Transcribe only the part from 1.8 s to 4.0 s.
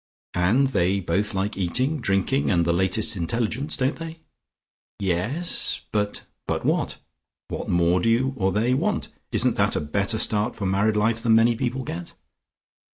drinking and the latest intelligence. Don't